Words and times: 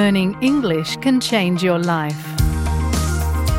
Learning 0.00 0.30
English 0.42 0.90
can 1.04 1.16
change 1.30 1.58
your 1.68 1.80
life. 1.94 2.22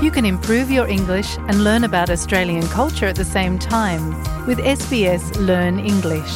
You 0.04 0.12
can 0.16 0.26
improve 0.34 0.68
your 0.78 0.88
English 0.98 1.29
and 1.48 1.63
learn 1.68 1.84
about 1.89 2.10
Australian 2.16 2.66
culture 2.79 3.07
at 3.12 3.18
the 3.21 3.29
same 3.38 3.55
time 3.57 4.04
with 4.47 4.60
SBS 4.81 5.23
Learn 5.50 5.76
English. 5.94 6.34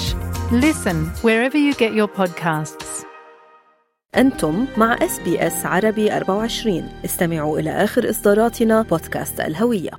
Listen 0.65 0.97
wherever 1.25 1.57
you 1.65 1.73
get 1.83 1.93
your 1.99 2.07
podcasts. 2.19 3.05
أنتم 4.15 4.67
مع 4.77 4.97
SBS 5.01 5.65
عربي 5.65 6.11
24 6.17 6.89
استمعوا 7.05 7.59
إلى 7.59 7.69
آخر 7.69 8.09
إصداراتنا 8.09 8.81
بودكاست 8.81 9.39
الهوية 9.39 9.91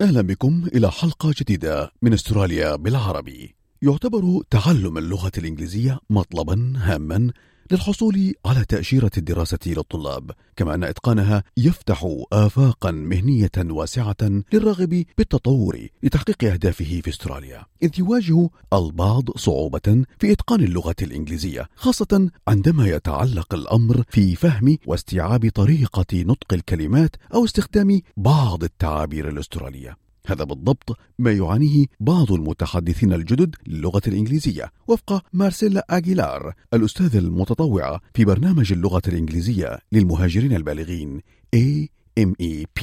أهلا 0.00 0.20
بكم 0.20 0.68
إلى 0.74 0.90
حلقة 0.90 1.34
جديدة 1.36 1.92
من 2.02 2.12
استراليا 2.12 2.76
بالعربي 2.76 3.54
يعتبر 3.82 4.42
تعلم 4.50 4.98
اللغة 4.98 5.32
الإنجليزية 5.38 5.98
مطلبا 6.10 6.72
هاما 6.76 7.32
للحصول 7.72 8.34
على 8.46 8.64
تأشيرة 8.64 9.10
الدراسة 9.18 9.58
للطلاب 9.66 10.30
كما 10.56 10.74
أن 10.74 10.84
إتقانها 10.84 11.42
يفتح 11.56 12.06
آفاقا 12.32 12.90
مهنية 12.90 13.50
واسعة 13.58 14.16
للراغب 14.52 15.04
بالتطور 15.18 15.88
لتحقيق 16.02 16.44
أهدافه 16.44 17.00
في 17.04 17.10
أستراليا. 17.10 17.64
إذ 17.82 17.90
يواجه 17.98 18.48
البعض 18.72 19.30
صعوبة 19.36 20.04
في 20.18 20.32
إتقان 20.32 20.60
اللغة 20.60 20.96
الإنجليزية 21.02 21.68
خاصة 21.76 22.30
عندما 22.48 22.86
يتعلق 22.86 23.54
الأمر 23.54 24.04
في 24.08 24.36
فهم 24.36 24.78
واستيعاب 24.86 25.50
طريقة 25.54 26.06
نطق 26.14 26.52
الكلمات 26.52 27.16
أو 27.34 27.44
استخدام 27.44 28.00
بعض 28.16 28.64
التعابير 28.64 29.28
الأسترالية. 29.28 29.96
هذا 30.26 30.44
بالضبط 30.44 30.98
ما 31.18 31.32
يعانيه 31.32 31.86
بعض 32.00 32.32
المتحدثين 32.32 33.12
الجدد 33.12 33.56
للغة 33.66 34.02
الإنجليزية 34.08 34.64
وفق 34.88 35.22
مارسيلا 35.32 35.86
أغيلار 35.90 36.52
الأستاذة 36.74 37.18
المتطوعة 37.18 38.00
في 38.14 38.24
برنامج 38.24 38.72
اللغة 38.72 39.02
الإنجليزية 39.08 39.78
للمهاجرين 39.92 40.52
البالغين 40.56 41.20
AMEP 41.56 42.80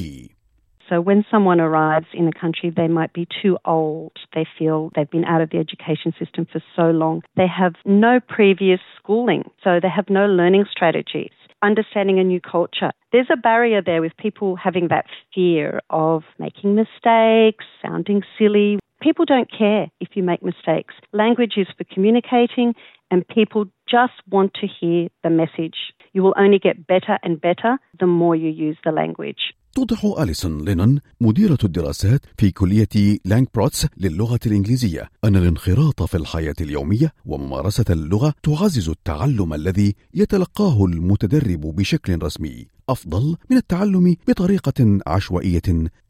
So 0.89 0.99
when 0.99 1.23
someone 1.29 1.61
arrives 1.61 2.07
in 2.13 2.27
a 2.27 2.31
country, 2.33 2.73
they 2.75 2.87
might 2.87 3.13
be 3.13 3.27
too 3.43 3.59
old. 3.63 4.13
They 4.33 4.45
feel 4.57 4.89
they've 4.95 5.09
been 5.09 5.23
out 5.23 5.41
of 5.41 5.51
the 5.51 5.59
education 5.59 6.13
system 6.17 6.47
for 6.51 6.61
so 6.75 6.89
long. 6.89 7.21
They 7.37 7.45
have 7.47 7.75
no 7.85 8.19
previous 8.19 8.79
schooling, 8.97 9.43
so 9.63 9.79
they 9.79 9.87
have 9.87 10.09
no 10.09 10.25
learning 10.25 10.65
strategies. 10.71 11.29
Understanding 11.61 12.19
a 12.19 12.23
new 12.23 12.39
culture. 12.39 12.91
There's 13.11 13.27
a 13.31 13.35
barrier 13.35 13.81
there 13.81 14.01
with 14.01 14.15
people 14.17 14.55
having 14.55 14.87
that 14.89 15.05
fear 15.35 15.81
of 15.89 16.23
making 16.37 16.75
mistakes, 16.75 17.65
sounding 17.81 18.21
silly. 18.37 18.79
People 19.01 19.25
don't 19.25 19.49
care 19.51 19.87
if 19.99 20.09
you 20.13 20.23
make 20.23 20.41
mistakes. 20.41 20.93
Language 21.11 21.53
is 21.57 21.67
for 21.77 21.83
communicating, 21.83 22.75
and 23.11 23.27
people 23.27 23.65
just 23.89 24.13
want 24.29 24.53
to 24.55 24.67
hear 24.67 25.09
the 25.23 25.29
message. 25.29 25.75
You 26.13 26.23
will 26.23 26.35
only 26.37 26.59
get 26.59 26.87
better 26.87 27.19
and 27.23 27.41
better 27.41 27.77
the 27.99 28.07
more 28.07 28.35
you 28.35 28.49
use 28.49 28.77
the 28.85 28.91
language. 28.91 29.53
توضح 29.75 30.05
أليسون 30.19 30.65
لينون 30.65 30.99
مديرة 31.21 31.57
الدراسات 31.63 32.21
في 32.37 32.51
كلية 32.51 33.19
Langports 33.25 33.87
للغة 33.97 34.39
الإنجليزية 34.45 35.09
أن 35.23 35.35
الانخراط 35.35 36.03
في 36.03 36.17
الحياة 36.17 36.55
اليومية 36.61 37.13
وممارسة 37.25 37.85
اللغة 37.89 38.33
تعزز 38.43 38.89
التعلم 38.89 39.53
الذي 39.53 39.95
يتلقاه 40.13 40.85
المتدرب 40.85 41.61
بشكل 41.61 42.23
رسمي 42.23 42.67
أفضل 42.89 43.35
من 43.49 43.57
التعلم 43.57 44.15
بطريقة 44.27 44.99
عشوائية 45.07 45.61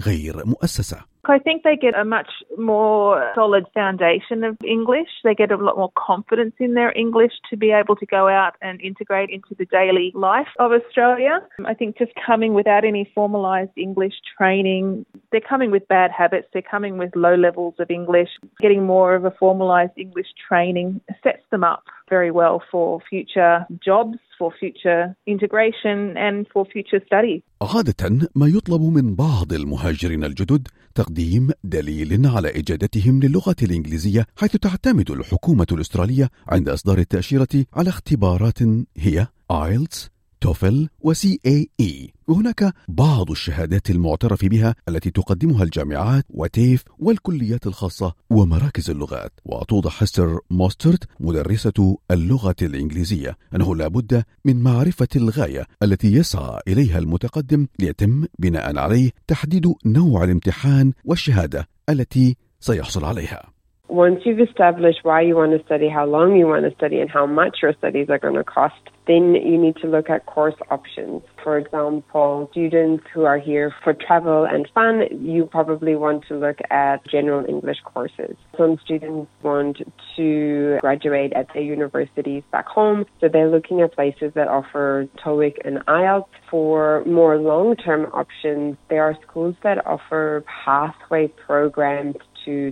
غير 0.02 0.46
مؤسسة. 0.46 1.09
I 1.32 1.40
think 1.40 1.64
they 1.64 1.76
get 1.76 1.98
a 1.98 2.06
much 2.06 2.30
more 2.58 3.32
solid 3.36 3.66
foundation 3.74 4.44
of 4.44 4.58
English. 4.66 5.10
They 5.24 5.36
get 5.36 5.52
a 5.52 5.58
lot 5.58 5.78
more 5.78 5.92
confidence 5.98 6.56
in 6.60 6.74
their 6.74 6.92
English 6.98 7.34
to 7.50 7.58
be 7.58 7.72
able 7.72 7.96
to 7.98 8.06
go 8.06 8.28
out 8.28 8.56
and 8.62 8.82
integrate 8.82 9.30
into 9.30 9.56
the 9.58 9.66
daily 9.66 10.12
life 10.16 10.48
of 10.60 10.72
Australia. 10.72 11.42
I 11.66 11.74
think 11.74 11.98
just 11.98 12.12
coming 12.26 12.54
without 12.54 12.86
any 12.86 13.12
formalised 13.16 13.72
English 13.78 14.14
training, 14.38 15.06
they're 15.32 15.42
coming 15.42 15.72
with 15.72 15.88
bad 15.88 16.12
habits, 16.12 16.48
they're 16.54 16.62
coming 16.62 16.98
with 16.98 17.16
low 17.16 17.36
levels 17.36 17.76
of 17.80 17.90
English. 17.92 18.30
Getting 18.60 18.86
more 18.86 19.16
of 19.16 19.26
a 19.26 19.32
formalised 19.32 19.98
English 19.98 20.28
training 20.48 21.02
sets 21.24 21.44
them 21.52 21.64
up 21.64 21.84
very 22.10 22.32
well 22.32 22.58
for 22.72 23.00
future 23.10 23.56
jobs, 23.90 24.18
for 24.38 24.50
future 24.62 25.02
integration, 25.34 25.98
and 26.18 26.48
for 26.54 26.66
future 26.66 27.02
study. 27.06 27.44
عادة 27.62 28.30
ما 28.36 28.48
يطلب 28.48 28.82
من 28.82 29.16
بعض 29.16 29.54
المهاجرين 29.54 30.24
الجدد 30.24 30.68
تقديم 30.96 31.50
دليل 31.64 32.28
على 32.28 32.50
إجادتهم 32.50 33.20
للغة 33.20 33.56
الإنجليزية 33.64 34.26
حيث 34.38 34.52
تعتمد 34.58 35.12
الحكومة 35.12 35.68
الأسترالية 35.72 36.30
عند 36.48 36.70
إصدار 36.70 36.98
التأشيرة 36.98 37.66
على 37.74 37.90
اختبارات 37.90 38.60
هي 38.98 39.28
IELTS 39.52 40.19
TOEFL 40.42 40.82
و 40.82 40.90
CAE 41.02 42.14
وهناك 42.28 42.74
بعض 42.88 43.32
الشهادات 43.32 43.90
المعترف 43.90 44.46
بها 44.46 44.76
التي 44.90 45.12
تقدمها 45.12 45.64
الجامعات 45.64 46.26
و 46.30 46.40
TAFE 46.40 46.84
والكليات 47.00 47.68
الخاصة 47.68 48.14
ومراكز 48.30 48.90
اللغات. 48.90 49.32
وتوضح 49.46 50.04
هستر 50.04 50.40
موسترد 50.50 51.04
مدرسة 51.20 51.98
اللغة 52.12 52.56
الإنجليزية 52.62 53.38
أنه 53.56 53.76
لا 53.76 53.88
بد 53.88 54.24
من 54.46 54.64
معرفة 54.64 55.08
الغاية 55.16 55.66
التي 55.84 56.14
يسعى 56.14 56.60
إليها 56.68 56.98
المتقدم 56.98 57.68
ليتم 57.80 58.26
بناء 58.40 58.78
عليه 58.78 59.12
تحديد 59.28 59.74
نوع 59.86 60.24
الامتحان 60.24 60.94
والشهادة 61.06 61.68
التي 61.90 62.36
سيحصل 62.60 63.06
عليها. 63.06 63.59
Once 63.90 64.22
you've 64.24 64.40
established 64.40 65.00
why 65.02 65.20
you 65.20 65.36
want 65.36 65.52
to 65.52 65.66
study, 65.66 65.90
how 65.90 66.06
long 66.06 66.36
you 66.36 66.46
want 66.46 66.64
to 66.64 66.76
study, 66.76 67.00
and 67.00 67.10
how 67.10 67.26
much 67.26 67.58
your 67.64 67.74
studies 67.74 68.08
are 68.08 68.20
going 68.20 68.36
to 68.36 68.44
cost, 68.44 68.76
then 69.08 69.34
you 69.34 69.58
need 69.58 69.76
to 69.78 69.88
look 69.88 70.12
at 70.12 70.28
course 70.28 70.54
options. 70.70 71.24
For 71.44 71.58
example, 71.58 72.48
students 72.52 73.04
who 73.12 73.24
are 73.26 73.40
here 73.40 73.74
for 73.84 73.96
travel 73.96 74.46
and 74.46 74.70
fun, 74.76 75.08
you 75.26 75.48
probably 75.48 75.96
want 75.96 76.26
to 76.28 76.38
look 76.38 76.60
at 76.70 77.04
general 77.08 77.44
English 77.50 77.78
courses. 77.84 78.38
Some 78.56 78.78
students 78.86 79.32
want 79.42 79.82
to 80.18 80.78
graduate 80.82 81.34
at 81.34 81.52
their 81.56 81.64
universities 81.64 82.44
back 82.52 82.68
home, 82.68 83.08
so 83.20 83.28
they're 83.28 83.50
looking 83.50 83.82
at 83.82 83.96
places 83.96 84.34
that 84.36 84.48
offer 84.48 85.08
TOEIC 85.26 85.66
and 85.66 85.84
IELTS. 85.88 86.28
For 86.52 87.04
more 87.06 87.38
long-term 87.38 88.06
options, 88.14 88.78
there 88.90 89.04
are 89.04 89.18
schools 89.28 89.56
that 89.64 89.86
offer 89.88 90.44
pathway 90.66 91.28
programs 91.28 92.18
to 92.50 92.72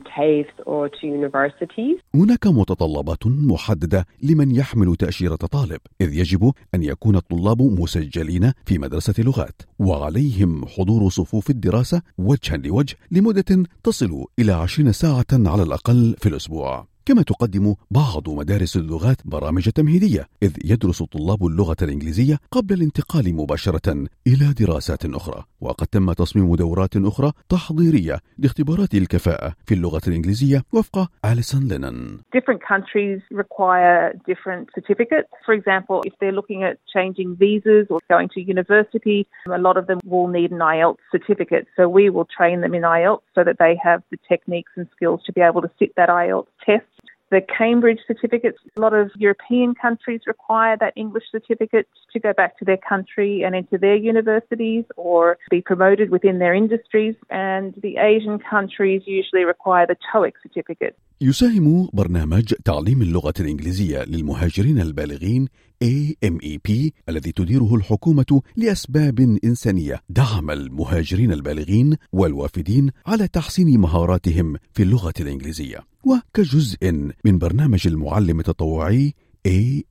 or 0.65 0.89
to 0.89 1.07
universities. 1.07 1.97
هناك 2.15 2.47
متطلبات 2.47 3.27
محددة 3.27 4.05
لمن 4.23 4.55
يحمل 4.55 4.95
تأشيرة 4.95 5.35
طالب 5.35 5.79
إذ 6.01 6.13
يجب 6.13 6.53
أن 6.75 6.83
يكون 6.83 7.15
الطلاب 7.15 7.61
مسجلين 7.61 8.53
في 8.65 8.77
مدرسة 8.77 9.13
لغات 9.23 9.61
وعليهم 9.79 10.65
حضور 10.65 11.09
صفوف 11.09 11.49
الدراسة 11.49 12.01
وجها 12.17 12.57
لوجه 12.57 12.95
لمدة 13.11 13.63
تصل 13.83 14.25
إلى 14.39 14.51
عشرين 14.51 14.91
ساعة 14.91 15.25
على 15.33 15.63
الأقل 15.63 16.15
في 16.19 16.29
الأسبوع 16.29 16.88
كما 17.07 17.22
تقدم 17.22 17.75
بعض 17.91 18.29
مدارس 18.29 18.78
اللغات 18.78 19.18
برامج 19.25 19.69
تمهيدية 19.69 20.28
إذ 20.44 20.53
يدرس 20.72 21.03
طلاب 21.03 21.45
اللغة 21.45 21.75
الإنجليزية 21.81 22.38
قبل 22.51 22.73
الانتقال 22.73 23.35
مباشرة 23.35 23.91
إلى 24.28 24.45
دراسات 24.59 25.06
أخرى 25.06 25.44
وقد 25.62 25.88
تم 25.88 26.13
تصميم 26.13 26.56
دورات 26.56 26.95
أخرى 26.95 27.31
تحضيرية 27.50 28.18
لاختبارات 28.38 28.94
الكفاءة 28.94 29.53
في 29.66 29.73
اللغة 29.73 30.01
الإنجليزية 30.07 30.63
وفق 30.73 31.09
أليسون 31.25 31.68
لينن 31.68 32.18
Different 32.38 32.62
countries 32.73 33.22
require 33.31 34.13
different 34.31 34.66
certificates. 34.78 35.31
For 35.45 35.53
example, 35.59 35.97
if 36.09 36.13
they're 36.19 36.38
looking 36.39 36.62
at 36.69 36.75
changing 36.95 37.29
visas 37.44 37.85
or 37.89 38.00
going 38.09 38.29
to 38.35 38.41
university, 38.56 39.19
a 39.59 39.62
lot 39.68 39.78
of 39.81 39.85
them 39.89 40.00
will 40.13 40.29
need 40.38 40.51
an 40.57 40.62
IELTS 40.75 41.03
certificate. 41.16 41.66
So 41.78 41.81
we 42.00 42.06
will 42.13 42.28
train 42.38 42.57
them 42.63 42.74
in 42.79 42.84
IELTS 43.00 43.25
so 43.35 43.41
that 43.47 43.57
they 43.63 43.74
have 43.88 44.00
the 44.12 44.19
techniques 44.31 44.74
and 44.78 44.88
skills 44.95 45.19
to 45.28 45.31
be 45.38 45.41
able 45.50 45.62
to 45.68 45.72
sit 45.79 45.91
that 46.00 46.09
IELTS 46.24 46.51
test. 46.66 46.87
The 47.31 47.41
Cambridge 47.41 48.00
certificates, 48.06 48.58
a 48.76 48.81
lot 48.81 48.93
of 48.93 49.11
European 49.17 49.75
countries 49.75 50.20
require 50.26 50.76
that 50.82 50.93
English 50.96 51.25
certificate 51.32 51.88
to 52.12 52.20
go 52.20 52.34
back 52.34 52.58
to 52.58 52.64
their 52.67 52.76
country 52.76 53.43
and 53.43 53.55
into 53.61 53.79
their 53.79 53.96
universities 53.96 54.84
or 54.99 55.38
be 55.50 55.62
promoted 55.62 56.11
within 56.11 56.38
their 56.40 56.52
industries. 56.52 57.14
And 57.31 57.73
the 57.87 57.96
Asian 57.96 58.38
countries 58.38 59.00
usually 59.06 59.44
require 59.44 59.87
the 59.87 59.96
TOEIC 60.12 60.34
certificate. 60.43 60.94
يساهم 61.20 61.88
برنامج 61.93 62.55
تعليم 62.64 63.02
اللغة 63.02 63.34
الإنجليزية 63.40 64.05
للمهاجرين 64.05 64.81
البالغين 64.81 65.49
AMEP 65.83 66.91
الذي 67.09 67.31
تديره 67.31 67.75
الحكومة 67.75 68.41
لأسباب 68.56 69.19
إنسانية. 69.44 70.01
دعم 70.09 70.51
المهاجرين 70.51 71.31
البالغين 71.31 71.95
والوافدين 72.12 72.91
على 73.06 73.27
تحسين 73.27 73.79
مهاراتهم 73.79 74.56
في 74.74 74.83
اللغة 74.83 75.13
الإنجليزية. 75.19 75.79
وكجزء 76.03 76.91
من 77.25 77.38
برنامج 77.38 77.88
المعلم 77.88 78.39
التطوعي 78.39 79.13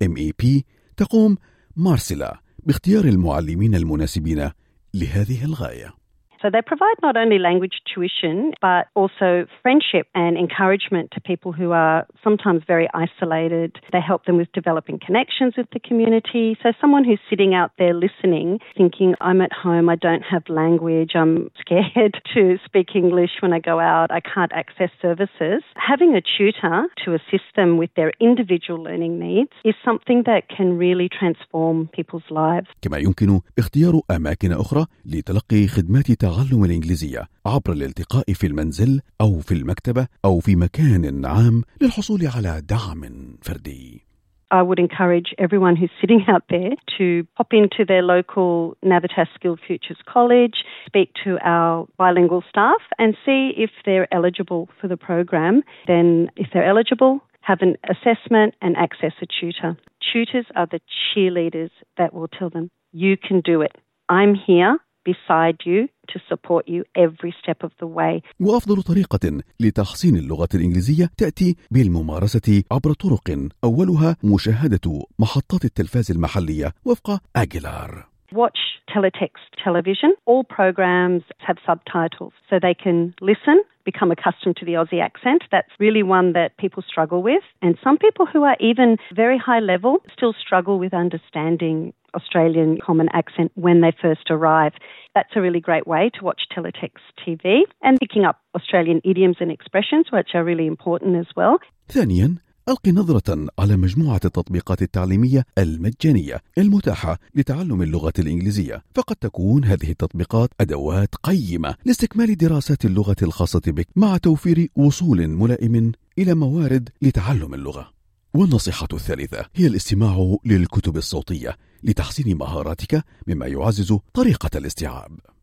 AMEP 0.04 0.60
تقوم 0.96 1.36
مارسيلا 1.76 2.40
باختيار 2.66 3.04
المعلمين 3.04 3.74
المناسبين 3.74 4.50
لهذه 4.94 5.44
الغاية. 5.44 6.05
So 6.41 6.49
they 6.49 6.61
provide 6.65 6.97
not 7.03 7.15
only 7.17 7.37
language 7.37 7.81
tuition, 7.93 8.53
but 8.61 8.87
also 8.95 9.45
friendship 9.61 10.07
and 10.15 10.37
encouragement 10.37 11.11
to 11.11 11.21
people 11.21 11.51
who 11.51 11.71
are 11.71 12.07
sometimes 12.23 12.63
very 12.65 12.87
isolated. 12.95 13.77
They 13.91 14.01
help 14.01 14.25
them 14.25 14.37
with 14.37 14.51
developing 14.51 14.99
connections 15.05 15.53
with 15.55 15.67
the 15.71 15.79
community. 15.79 16.57
So 16.63 16.71
someone 16.81 17.03
who's 17.03 17.19
sitting 17.29 17.53
out 17.53 17.71
there 17.77 17.93
listening, 17.93 18.59
thinking, 18.75 19.13
I'm 19.21 19.39
at 19.41 19.53
home, 19.53 19.87
I 19.87 19.95
don't 19.95 20.23
have 20.23 20.43
language, 20.49 21.11
I'm 21.13 21.51
scared 21.59 22.19
to 22.33 22.57
speak 22.65 22.95
English 22.95 23.33
when 23.41 23.53
I 23.53 23.59
go 23.59 23.79
out, 23.79 24.07
I 24.09 24.21
can't 24.21 24.51
access 24.51 24.89
services. 24.99 25.61
Having 25.75 26.15
a 26.15 26.21
tutor 26.21 26.87
to 27.05 27.13
assist 27.13 27.49
them 27.55 27.77
with 27.77 27.91
their 27.95 28.13
individual 28.19 28.81
learning 28.81 29.19
needs 29.19 29.51
is 29.63 29.75
something 29.85 30.23
that 30.25 30.49
can 30.49 30.75
really 30.77 31.07
transform 31.07 31.87
people's 31.93 32.29
lives. 32.31 32.67
كما 32.81 32.97
يمكن 32.97 33.39
اختيار 33.57 34.01
أماكن 34.11 34.51
أخرى 34.51 34.85
لتلقي 35.05 35.67
خدمات 35.67 36.09
تعلم 36.26 36.64
الإنجليزية 36.64 37.22
عبر 37.46 37.72
الالتقاء 37.72 38.32
في 38.32 38.46
المنزل 38.46 39.00
أو 39.20 39.40
في 39.40 39.54
المكتبة 39.54 40.06
أو 40.24 40.40
في 40.40 40.56
مكان 40.56 41.26
عام 41.26 41.62
للحصول 41.82 42.20
على 42.36 42.62
دعم 42.70 43.02
فردي. 43.42 44.06
I 44.50 44.62
would 44.62 44.80
encourage 44.86 45.30
everyone 45.38 45.76
who's 45.76 45.94
sitting 46.00 46.22
out 46.32 46.44
there 46.54 46.74
to 46.98 47.06
pop 47.36 47.50
into 47.60 47.84
their 47.90 48.02
local 48.14 48.76
Navitas 48.84 49.28
Skilled 49.36 49.60
Futures 49.66 50.02
College, 50.14 50.56
speak 50.88 51.08
to 51.24 51.30
our 51.54 51.86
bilingual 51.96 52.42
staff, 52.52 52.82
and 52.98 53.10
see 53.24 53.42
if 53.64 53.70
they're 53.84 54.08
eligible 54.18 54.62
for 54.80 54.86
the 54.92 55.00
program. 55.08 55.54
Then, 55.92 56.30
if 56.42 56.48
they're 56.52 56.70
eligible, 56.74 57.14
have 57.50 57.60
an 57.68 57.74
assessment 57.92 58.50
and 58.64 58.72
access 58.76 59.14
a 59.26 59.26
tutor. 59.38 59.72
Tutors 60.12 60.48
are 60.58 60.68
the 60.74 60.80
cheerleaders 61.02 61.72
that 61.98 62.14
will 62.14 62.30
tell 62.38 62.50
them, 62.50 62.66
you 62.92 63.16
can 63.16 63.38
do 63.52 63.56
it. 63.62 63.74
I'm 64.08 64.34
here 64.36 64.78
beside 65.05 65.57
you 65.65 65.87
to 66.11 66.19
support 66.29 66.63
you 66.67 66.83
every 66.95 67.33
step 67.41 67.63
of 67.63 67.71
the 67.81 67.87
way. 67.87 68.21
وأفضل 68.39 68.81
طريقة 68.83 69.41
لتحسين 69.59 70.15
اللغة 70.15 70.49
الإنجليزية 70.55 71.09
تأتي 71.17 71.55
بالممارسة 71.71 72.63
عبر 72.71 72.93
طرق 72.93 73.47
أولها 73.63 74.17
مشاهدة 74.23 75.01
محطات 75.19 75.65
التلفاز 75.65 76.11
المحلية 76.11 76.73
وفق 76.85 77.21
أجيلار. 77.35 78.11
Watch 78.33 78.61
teletext 78.95 79.49
television. 79.63 80.11
All 80.25 80.43
programs 80.43 81.23
have 81.47 81.57
subtitles 81.67 82.33
so 82.49 82.59
they 82.59 82.75
can 82.85 83.13
listen, 83.19 83.57
become 83.83 84.09
accustomed 84.11 84.55
to 84.57 84.65
the 84.65 84.75
Aussie 84.79 85.01
accent. 85.09 85.41
That's 85.51 85.73
really 85.79 86.03
one 86.03 86.33
that 86.33 86.49
people 86.63 86.83
struggle 86.91 87.21
with. 87.21 87.43
And 87.61 87.73
some 87.85 87.97
people 87.97 88.25
who 88.31 88.43
are 88.49 88.57
even 88.59 88.89
very 89.23 89.37
high 89.37 89.63
level 89.73 89.93
still 90.15 90.33
struggle 90.45 90.79
with 90.79 90.93
understanding 90.93 91.93
Australian 92.18 92.70
common 92.88 93.08
accent 93.20 93.50
when 93.66 93.76
they 93.82 93.92
first 94.04 94.26
arrive. 94.36 94.74
That's 95.16 95.34
a 95.38 95.40
really 95.46 95.62
great 95.68 95.86
way 95.92 96.04
to 96.16 96.20
watch 96.28 96.42
teletext 96.56 97.04
TV 97.22 97.44
and 97.86 97.94
picking 98.04 98.24
up 98.28 98.36
Australian 98.58 98.98
idioms 99.10 99.38
and 99.42 99.50
expressions, 99.56 100.04
which 100.14 100.30
are 100.36 100.44
really 100.50 100.66
important 100.74 101.12
as 101.22 101.30
well. 101.38 101.56
ثانيا 101.88 102.36
ألقي 102.68 102.92
نظرة 102.92 103.46
على 103.58 103.76
مجموعة 103.76 104.20
التطبيقات 104.24 104.82
التعليمية 104.82 105.44
المجانية 105.58 106.40
المتاحة 106.58 107.18
لتعلم 107.34 107.82
اللغة 107.82 108.12
الإنجليزية، 108.18 108.82
فقد 108.94 109.16
تكون 109.16 109.64
هذه 109.64 109.90
التطبيقات 109.90 110.50
أدوات 110.60 111.14
قيمة 111.14 111.74
لاستكمال 111.84 112.36
دراسات 112.36 112.84
اللغة 112.84 113.16
الخاصة 113.22 113.62
بك 113.66 113.86
مع 113.96 114.16
توفير 114.16 114.68
وصول 114.76 115.28
ملائم 115.28 115.92
إلى 116.18 116.34
موارد 116.34 116.88
لتعلم 117.02 117.54
اللغة. 117.54 117.96
والنصيحة 118.34 118.88
الثالثة 118.92 119.44
هي 119.54 119.66
الاستماع 119.66 120.36
للكتب 120.44 120.96
الصوتية 120.96 121.56
لتحسين 121.82 122.38
مهاراتك 122.38 123.04
مما 123.26 123.46
يعزز 123.46 123.98
طريقة 124.14 124.50
الاستيعاب. 124.58 125.35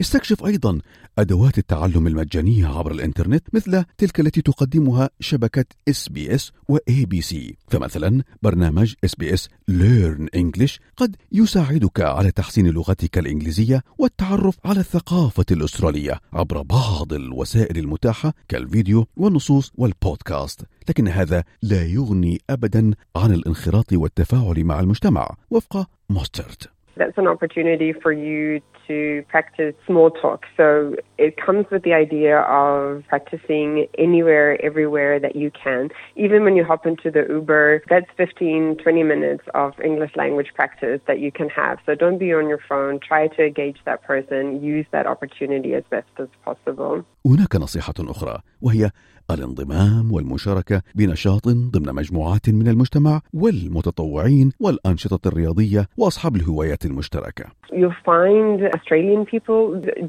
استكشف 0.00 0.46
أيضا 0.46 0.80
أدوات 1.18 1.58
التعلم 1.58 2.06
المجانية 2.06 2.66
عبر 2.66 2.92
الإنترنت 2.92 3.54
مثل 3.54 3.84
تلك 3.98 4.20
التي 4.20 4.42
تقدمها 4.42 5.10
شبكة 5.20 5.64
إس 5.88 6.08
بي 6.08 6.34
إس 6.34 6.52
و 6.68 6.76
إي 6.88 7.04
بي 7.04 7.20
سي. 7.20 7.56
فمثلا 7.68 8.22
برنامج 8.42 8.94
SBS 9.04 9.48
Learn 9.70 10.26
English 10.36 10.78
قد 10.96 11.16
يساعدك 11.32 12.00
على 12.00 12.30
تحسين 12.30 12.68
لغتك 12.68 13.18
الإنجليزية 13.18 13.82
والتعرف 13.98 14.58
على 14.64 14.80
الثقافة 14.80 15.44
الأسترالية 15.50 16.20
عبر 16.32 16.62
بعض 16.62 17.12
الوسائل 17.12 17.78
المتاحة 17.78 18.32
كالفيديو 18.48 19.06
والنصوص 19.16 19.72
والبودكاست. 19.74 20.62
لكن 20.88 21.08
هذا 21.08 21.44
لا 21.62 21.86
يغني 21.86 22.40
أبدا 22.50 22.90
عن 23.16 23.32
الانخراط 23.32 23.92
والتفاعل 23.92 24.64
مع 24.64 24.80
المجتمع. 24.80 25.36
وفق 25.50 25.88
موسترد. 26.10 26.62
That's 26.96 27.18
an 27.18 27.26
opportunity 27.26 27.92
for 28.02 28.12
you 28.12 28.62
to 28.87 29.23
practice 29.29 29.75
small 29.87 30.09
talk. 30.11 30.45
So 30.57 30.95
it 31.17 31.37
comes 31.37 31.65
with 31.71 31.83
the 31.83 31.93
idea 31.93 32.39
of 32.41 33.03
practicing 33.07 33.87
anywhere, 33.97 34.63
everywhere 34.63 35.19
that 35.19 35.35
you 35.35 35.49
can. 35.51 35.89
Even 36.15 36.43
when 36.43 36.55
you 36.55 36.63
hop 36.63 36.85
into 36.85 37.09
the 37.09 37.25
Uber, 37.29 37.83
that's 37.89 38.07
15, 38.17 38.77
20 38.83 39.03
minutes 39.03 39.43
of 39.53 39.79
English 39.83 40.11
language 40.15 40.51
practice 40.53 40.99
that 41.07 41.19
you 41.19 41.31
can 41.31 41.49
have. 41.49 41.77
So 41.85 41.95
don't 41.95 42.17
be 42.17 42.33
on 42.33 42.49
your 42.49 42.59
phone. 42.67 42.99
Try 42.99 43.27
to 43.27 43.45
engage 43.45 43.77
that 43.85 44.03
person. 44.03 44.61
Use 44.61 44.85
that 44.91 45.05
opportunity 45.07 45.73
as 45.73 45.83
best 45.89 46.09
as 46.17 46.27
possible. 46.43 47.03
هناك 47.25 47.55
نصيحة 47.55 47.93
أخرى 47.99 48.39
وهي 48.61 48.91
الانضمام 49.30 50.12
والمشاركة 50.12 50.82
بنشاط 50.94 51.48
ضمن 51.48 51.94
مجموعات 51.94 52.48
من 52.50 52.68
المجتمع 52.68 53.20
والمتطوعين 53.34 54.52
والأنشطة 54.60 55.28
الرياضية 55.28 55.86
وأصحاب 55.96 56.36
الهوايات 56.36 56.84
المشتركة. 56.84 57.44
You'll 57.72 58.00
find 58.04 58.62
Australian 58.76 59.26
people 59.26 59.60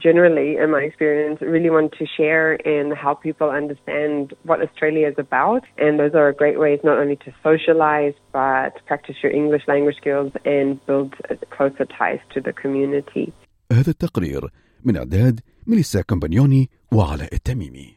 generally, 0.07 0.49
in 0.63 0.69
my 0.71 0.81
experience, 0.89 1.37
really 1.41 1.71
want 1.77 1.91
to 1.99 2.05
share 2.17 2.49
and 2.73 2.87
help 3.05 3.17
people 3.23 3.49
understand 3.61 4.33
what 4.49 4.57
Australia 4.67 5.07
is 5.13 5.17
about. 5.27 5.63
And 5.83 5.93
those 6.01 6.15
are 6.21 6.31
great 6.43 6.59
ways 6.63 6.79
not 6.89 6.97
only 7.03 7.17
to 7.25 7.29
socialize, 7.47 8.15
but 8.41 8.71
practice 8.89 9.17
your 9.23 9.33
English 9.41 9.63
language 9.67 9.97
skills 10.01 10.31
and 10.55 10.67
build 10.87 11.11
closer 11.55 11.85
ties 11.99 12.21
to 12.33 12.39
the 12.41 12.53
community. 12.53 13.33
هذا 13.71 13.89
التقرير 13.91 14.49
من 14.85 14.97
إعداد 14.97 15.39
ميليسا 15.67 16.01
كومبانيوني 16.01 16.69
وعلاء 16.91 17.33
التميمي 17.33 17.96